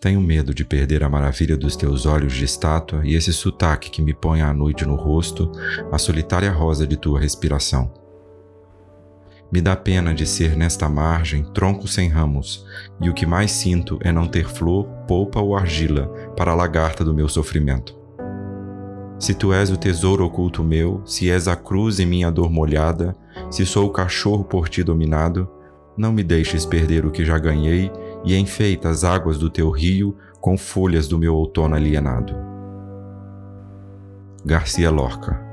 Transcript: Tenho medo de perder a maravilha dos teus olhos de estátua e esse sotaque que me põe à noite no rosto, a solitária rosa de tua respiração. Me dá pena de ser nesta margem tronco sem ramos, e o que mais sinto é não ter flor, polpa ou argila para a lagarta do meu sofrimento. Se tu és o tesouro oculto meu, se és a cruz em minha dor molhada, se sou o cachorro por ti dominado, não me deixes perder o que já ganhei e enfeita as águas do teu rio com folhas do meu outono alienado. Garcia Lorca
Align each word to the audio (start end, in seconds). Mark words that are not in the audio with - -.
Tenho 0.00 0.20
medo 0.20 0.54
de 0.54 0.64
perder 0.64 1.02
a 1.02 1.08
maravilha 1.08 1.56
dos 1.56 1.74
teus 1.74 2.06
olhos 2.06 2.32
de 2.32 2.44
estátua 2.44 3.00
e 3.04 3.16
esse 3.16 3.32
sotaque 3.32 3.90
que 3.90 4.00
me 4.00 4.14
põe 4.14 4.40
à 4.40 4.54
noite 4.54 4.86
no 4.86 4.94
rosto, 4.94 5.50
a 5.90 5.98
solitária 5.98 6.52
rosa 6.52 6.86
de 6.86 6.96
tua 6.96 7.18
respiração. 7.18 7.92
Me 9.50 9.60
dá 9.60 9.74
pena 9.74 10.14
de 10.14 10.24
ser 10.24 10.56
nesta 10.56 10.88
margem 10.88 11.42
tronco 11.42 11.88
sem 11.88 12.08
ramos, 12.08 12.64
e 13.00 13.10
o 13.10 13.14
que 13.14 13.26
mais 13.26 13.50
sinto 13.50 13.98
é 14.02 14.12
não 14.12 14.28
ter 14.28 14.46
flor, 14.46 14.84
polpa 15.08 15.40
ou 15.40 15.56
argila 15.56 16.06
para 16.36 16.52
a 16.52 16.54
lagarta 16.54 17.04
do 17.04 17.12
meu 17.12 17.28
sofrimento. 17.28 17.98
Se 19.18 19.34
tu 19.34 19.52
és 19.52 19.68
o 19.68 19.76
tesouro 19.76 20.24
oculto 20.24 20.62
meu, 20.62 21.02
se 21.04 21.28
és 21.28 21.48
a 21.48 21.56
cruz 21.56 21.98
em 21.98 22.06
minha 22.06 22.30
dor 22.30 22.52
molhada, 22.52 23.16
se 23.50 23.66
sou 23.66 23.86
o 23.86 23.92
cachorro 23.92 24.44
por 24.44 24.68
ti 24.68 24.84
dominado, 24.84 25.50
não 25.96 26.12
me 26.12 26.22
deixes 26.22 26.64
perder 26.64 27.04
o 27.04 27.10
que 27.10 27.24
já 27.24 27.36
ganhei 27.36 27.90
e 28.24 28.36
enfeita 28.36 28.88
as 28.88 29.04
águas 29.04 29.38
do 29.38 29.48
teu 29.48 29.70
rio 29.70 30.16
com 30.40 30.56
folhas 30.56 31.08
do 31.08 31.18
meu 31.18 31.34
outono 31.34 31.74
alienado. 31.74 32.34
Garcia 34.44 34.90
Lorca 34.90 35.47